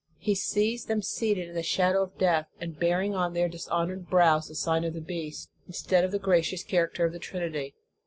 [0.17, 4.47] He sees them seated in the shadow of death, and bearing on their dishonored brows
[4.47, 7.75] the sign of the beast, instead of the glorious character of the Trinity.